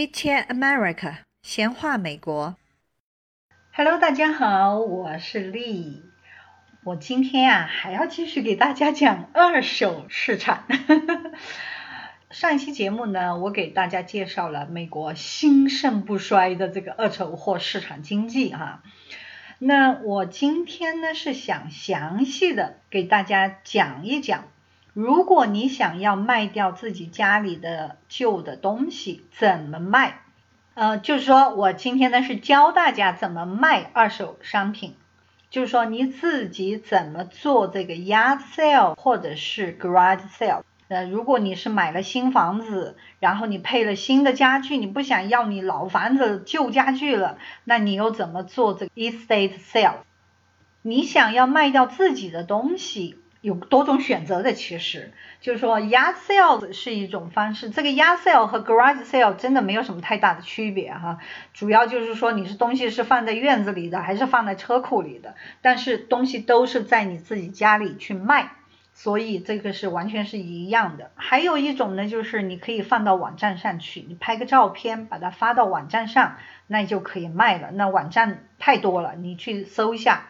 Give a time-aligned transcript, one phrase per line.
[0.00, 2.56] Chit Chat America，闲话美国。
[3.74, 6.02] Hello，大家好，我是丽。
[6.84, 10.64] 我今天啊还要继续给大家讲二手市场。
[12.32, 18.82] 上一期节目呢，我给大家介绍了美国兴盛不衰的这个二手货市场经济哈。
[19.58, 24.48] 那我今天呢是想详细的给大家讲一讲，
[24.92, 30.22] 如果你想要卖掉自己家里的旧的东西，怎么卖？
[30.74, 34.94] 呃，就是说我今天呢是教大家怎么卖二手商品，
[35.50, 40.62] 就是说你自己怎么做这个 yard sale 或者是 garage sale。
[40.88, 49.98] 呃，如果你是买了新房子，然后你配了新的家具，你不想要你老房子旧家具了，那你又怎么做这个 estate sale？
[50.82, 61.18] 你想要卖掉自己的东西，有多种选择的，其实就是说 yard sale 是一种方式，这个 yard sale 和 garage sale 真的没有什么太大的区别哈，
[61.54, 68.52] 主要就是说你是东西是放在院子里的，还是放在车库里的，但是东西都是在你自己家里去卖。
[68.92, 71.10] 所以这个是完全是一样的。
[71.14, 77.70] 还有一种呢，就是你可以放到网站上去，你拍个照片，把它发到网站上，那就可以卖了。
[77.70, 80.26] 那网站太多了，你去搜一下，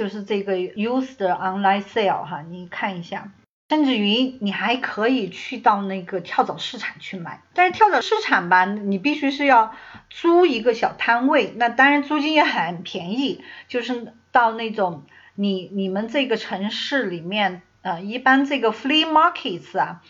[0.00, 3.30] 就是这个 used online sale 哈，你看一下。
[3.68, 9.74] 甚至于你还可以去到那个跳蚤市场去买，但是跳蚤市场吧，你必须是要
[10.08, 15.02] 租一个小摊位，那当然租金也很便宜，就是到那种
[15.34, 17.60] 你你们这个城市里面。
[17.82, 20.02] 呃，一般这个 flea markets 啊，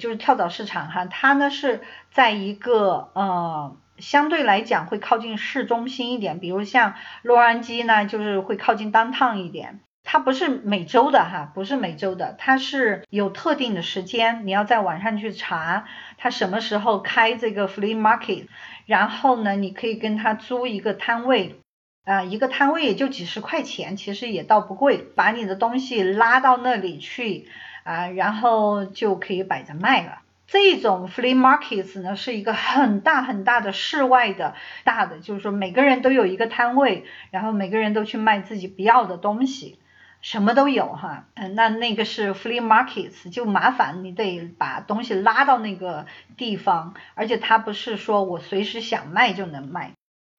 [0.00, 9.80] 就是跳蚤市场哈，它呢是在一个呃相对来讲会靠近市中心一点，比如像洛杉矶呢，就是会靠近丹唐一点。
[10.04, 15.84] 它不是每周的哈，不是每周的，它是有特定的时间，你要在网上去查
[16.18, 18.48] 它什么时候开这个 flea market，
[18.84, 21.56] 然后呢，你可以跟他租一个摊位。
[22.04, 27.46] 啊、一个摊位也就几十块钱，其实也倒不贵，把你的东西拉到那里去
[27.84, 30.18] 啊、然后就可以摆着卖了。
[30.52, 34.54] 这种 flea markets 呢，是一个很大很大的室外的
[34.84, 39.78] 大的，就是说每个人都有一个摊位，然后每个人都去卖自己不要的东西，
[40.20, 41.24] 什么都有哈。
[41.36, 46.04] 嗯，那那个是 flea markets，就麻烦你得把东西拉到那个
[46.36, 49.92] 地方，而且它不是说我随时想卖就能卖。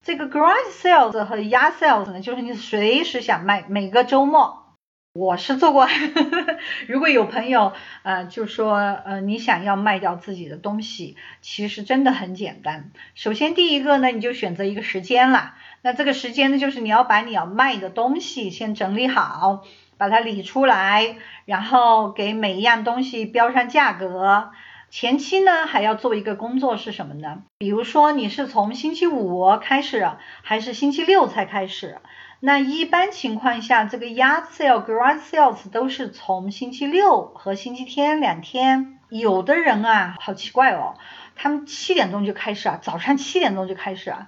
[0.05, 4.62] 这个 garage sales 和 yard sales 呢，就是你随时想卖，每个周末，
[5.13, 5.87] 我是做过。
[6.89, 12.89] 如果有朋友呃就说呃你想要卖掉自己的东西，其实真的很简单。
[13.13, 15.55] 首先第一个呢，你就选择一个时间啦。
[15.83, 19.63] 那这个时间呢，就是你要把你要卖的东西先整理好，
[19.97, 24.51] 把它理出来，然后给每一样东西标上价格。
[24.89, 27.43] 前期呢还要做一个工作是什么呢？
[27.59, 30.09] 比如说你是从星期五开始，
[30.41, 31.99] 还是星期六才开始？
[32.45, 38.99] 那一般情况下，这个 yard sale、garage sales 都是从星期六和星期天两天。
[39.07, 40.95] 有的人啊，好奇怪哦，
[41.35, 44.27] 他们七点钟就开始啊，早上七点钟就开始啊，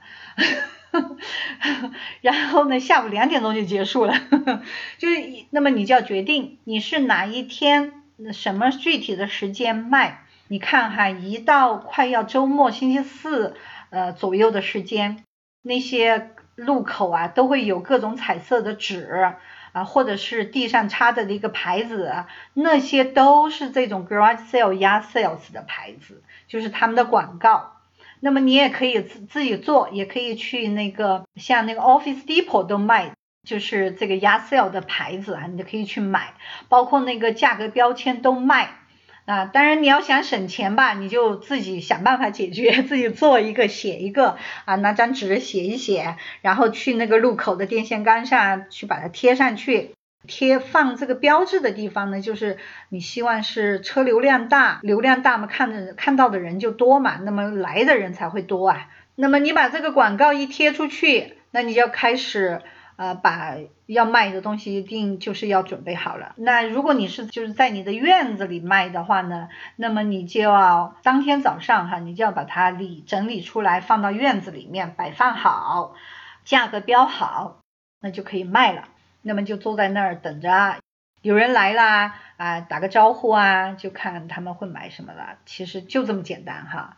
[2.21, 4.13] 然后呢下午两点钟就结束了，
[4.97, 5.15] 就是
[5.49, 10.21] 那么你就要决定你是哪一天什么具体的时间卖。
[10.47, 13.57] 你看哈，一到快要周末，星期四
[13.89, 15.21] 呃左右的时间，
[15.63, 19.29] 那些路口啊都会有各种彩色的纸
[19.73, 27.73] 啊，或者是地上插着的一个牌子，那些都是这种 garage sale、yard sales 的牌子，就是他们的广告。
[28.21, 33.11] 那么你也可以自自己做，也可以去那个像那个 Office Depot 都卖，
[33.43, 36.33] 就是这个 Ya sale 的牌子啊，你就可以去买，
[36.69, 38.69] 包括那个价格标签都卖。
[39.25, 49.91] 啊，当然你要想省钱吧，你就自己想办法解决，自己做一个写一个啊，拿张纸写一写，然后去那个路口的电线杆上去把它贴上去。
[50.27, 52.57] 贴放这个标志的地方呢，就是
[52.89, 58.89] 你希望是车流量大，流量大嘛，看着看到的人就多嘛，那么来的人才会多啊。
[59.15, 62.61] 那么你把这个广告一贴出去，那你就要开始。
[62.97, 63.55] 呃，把
[63.87, 66.33] 要卖的东西一定就是要准备好了。
[66.37, 75.93] 那如果你是就是在你的院子里卖的话呢，那么你就要当天早上哈，你就要把它理整理出来，放到院子里面摆放好，
[76.45, 77.59] 价格标好，
[77.99, 78.85] 那就可以卖了。
[79.21, 80.77] 那么就坐在那儿等着，
[81.21, 85.37] 有人来啦啊，打个招呼啊，就看他们会买什么了。
[85.45, 86.95] 其实就这么简单哈。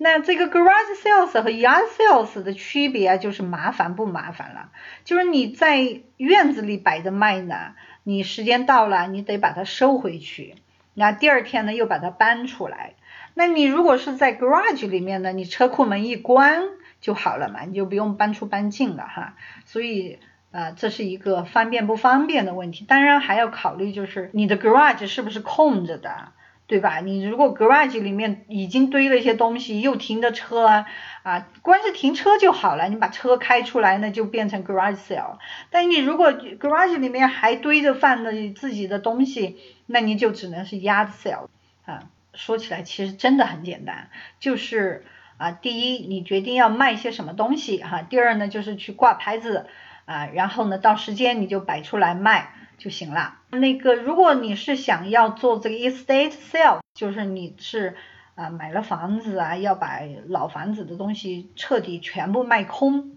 [0.00, 4.70] 那这个 garage sales 和 yard sales 的区别，就是麻烦不麻烦了。
[5.04, 7.74] 就是你在院子里摆着卖呢，
[8.04, 10.54] 你时间到了，你得把它收回去。
[10.94, 12.94] 那第二天呢又把它搬出来。
[13.34, 16.62] 那你如果是在 garage 里面呢，你车库门一关
[17.00, 19.34] 就好了嘛，你就不用搬出搬进了哈。
[19.64, 20.20] 所以
[20.52, 22.84] 呃，这是一个方便不方便的问题。
[22.84, 26.32] 当然还要考虑就是你的 garage 是不是空着的。
[26.68, 27.00] 对吧？
[27.00, 30.86] 你如果 garage 里面已经堆了一些东西，又停着车啊，
[31.22, 32.88] 啊，光是停车就好了。
[32.90, 35.38] 你把车开出来，那就变成 garage sale。
[35.70, 39.56] 但你如果 garage 里面还堆着放着自己的东西，
[39.86, 41.48] 那你就只能是 yard sale。
[41.86, 42.02] 啊，
[42.34, 45.06] 说起来其实真的很简单，就是
[45.38, 49.66] 啊，第一你决定要卖些什么东西哈，第二呢就是去挂牌子
[50.08, 52.54] 啊，然后呢到时间你就摆出来卖。
[52.78, 53.38] 就行了。
[53.50, 57.96] 那个，如果你是想要做这个 estate sale，就是你是
[58.36, 63.16] 啊买了房子啊，要把老房子的东西彻底全部卖空，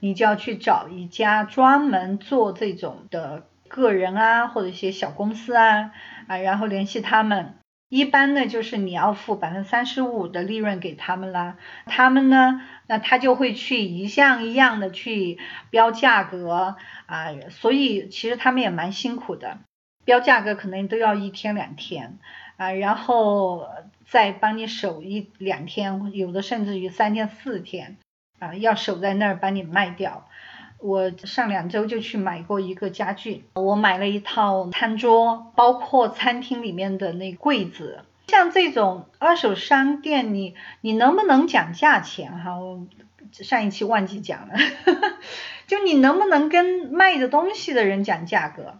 [0.00, 5.92] 你就要去找一家专门做这种的个人啊，或者一些小公司啊
[6.26, 7.56] 啊，然后联系他们。
[7.90, 11.56] 一般呢，就是你要付百分之三十五的利润给他们啦，
[11.86, 15.38] 他们呢，那他就会去一项一样的去
[15.70, 16.76] 标价格
[17.06, 19.58] 啊，所以其实他们也蛮辛苦的，
[20.04, 22.18] 标价格可能都要一天两天
[22.56, 23.66] 啊，然后
[24.06, 27.96] 再帮你守一两天，有的甚至于三天四天
[28.38, 30.28] 啊，要守在那儿帮你卖掉。
[30.80, 38.00] 我上两周就去买过一个家具，我买了一套餐桌，包括餐厅里面的那柜子。
[38.28, 42.58] 像这种二手商店，你你能不能讲价钱哈？
[42.58, 42.86] 我
[43.32, 44.54] 上一期忘记讲了，
[45.66, 48.78] 就你能不能跟卖的东西的人讲价格？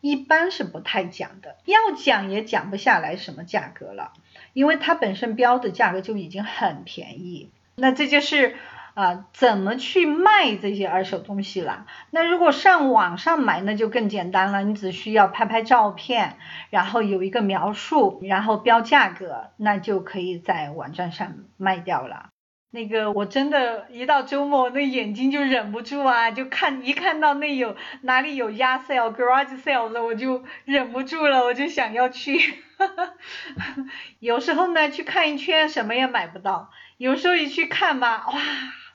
[0.00, 4.12] 一般是不太讲的，要讲也讲不下来什么价格了，
[4.54, 7.50] 因为它本身标的价格就已经很便宜。
[7.76, 8.56] 那这就是。
[8.94, 11.86] 啊，怎么去卖这些二手东西了？
[12.10, 14.62] 那如果上网上买，那就更简单了。
[14.62, 16.38] 你只需要拍拍照片，
[16.70, 22.28] 然后有一个描述，然后标价格，那就可以在网站上卖掉了。
[22.70, 32.62] 那个我真的，一到周末，那眼睛就忍不住啊，就看一看到那有哪里有压 sale、garage sale 的，我就忍不住了，我就想要去。
[34.20, 38.34] 有时候呢，去看一圈，什么也买不到；有时候一去看吧，哇！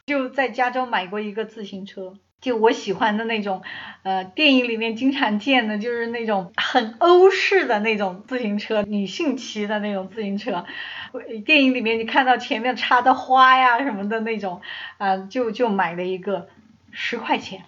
[0.10, 3.62] 就在加州买过一个自行车，就我喜欢的那种，
[4.02, 10.66] 呃，电影里面经常见的，就是那种很欧式的那种自行车，女性骑的那种自行车。
[11.46, 14.62] 电影里面你看到前面插的花呀什么的那种，
[14.98, 16.48] 啊，就就买了一个，
[16.92, 17.66] 十块钱，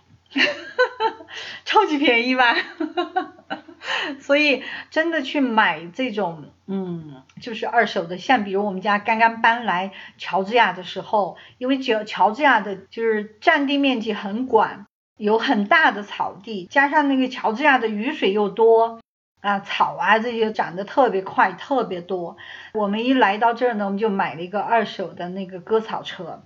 [1.63, 2.55] 超级便宜吧。
[4.21, 14.85] 所以真的去买这种，嗯，就是二手的，像比如我们家刚刚搬来乔治亚的时候，因为乔乔治亚的就是占地面积很广，
[15.17, 19.01] 有很大的草地，加上那个乔治亚的雨水又多，
[19.41, 22.37] 啊，草啊这些长得特别快，特别多。
[22.73, 26.43] 我们一来到这儿呢，我们就买了一个二手的那个割草车。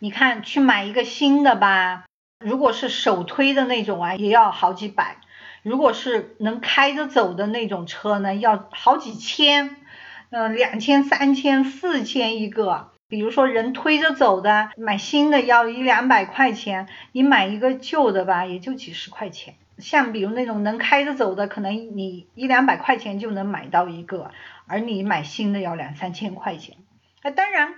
[0.00, 2.04] 你看，去买一个新的吧，
[2.44, 5.18] 如果是手推的那种啊，也要好几百。
[5.64, 9.76] 如果是能开着走的那种车呢，要好几千，
[10.28, 12.90] 嗯，两千、三千、四千一个。
[13.08, 19.54] 比如说人推着走的，买新的要一两百块钱，你买一个旧的吧，也就几十块钱。
[19.78, 24.32] 像比如那种能开着走的，可能你一两百块钱就能买到一个，
[24.66, 26.76] 而你买新的要两三千块钱。
[27.22, 27.74] 那，当然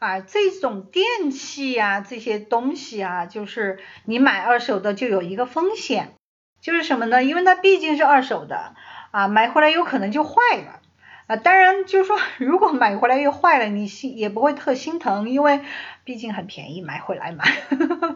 [0.00, 6.14] 啊，这种电器呀，这些东西啊，就是你买二手的就有一个风险。
[6.60, 7.22] 就是什么呢？
[7.22, 8.74] 因为它毕竟是二手的
[9.10, 10.80] 啊，买回来有可能就坏了
[11.26, 11.36] 啊。
[11.36, 15.60] 当然，就是说如果买回来又坏了，你心也不会特心疼，因为
[16.04, 17.44] 毕竟很便宜买回来嘛。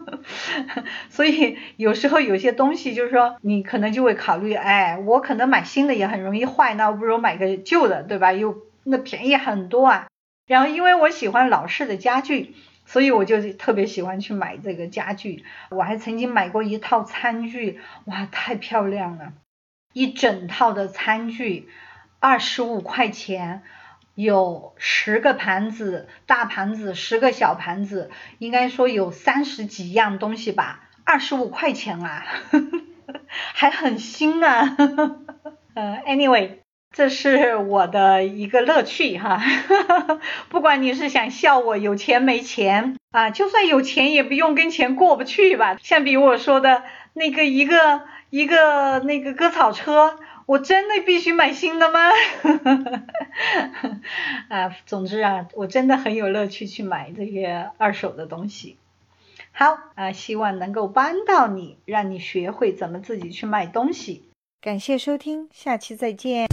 [1.09, 8.33] 所以有时候有些东西就是说，你可能就会考虑，哎，我可能买新的也很容易坏，那不如买个旧的，对吧？
[8.33, 10.07] 又那便宜很多啊。
[10.45, 12.55] 然后因为我喜欢老式的家具。
[12.93, 19.33] 所以我就特别喜欢去买这个家具，我还曾经买过一套餐具，哇，太漂亮了，
[19.93, 21.67] 一整套的餐具，
[22.19, 23.63] 二十五块钱，
[24.13, 32.23] 有十个盘子，大盘子，十个小盘子，应该说有三十几样东西吧，二十五块钱啊，
[33.27, 34.77] 还很新啊，
[35.73, 36.62] 呃，anyway。
[36.93, 39.41] 这是我的一个乐趣哈，
[40.49, 45.75] 不管你是想笑我有钱没钱啊，就算有钱也不用跟钱过不去吧。
[45.81, 46.83] 像比如我说的
[47.13, 52.11] 那个一个一个那个割草车，我真的必须买新的吗？
[54.49, 58.77] 啊，总之啊，我真的很有乐趣去买这些二手的东西。
[59.51, 64.29] 好啊，希望能够帮到你，让你学会怎么自己去卖东西。
[64.61, 66.45] 感谢收听，下期再见。